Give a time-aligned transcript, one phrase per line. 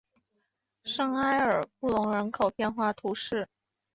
[0.83, 3.47] 圣埃尔布隆人口变化图示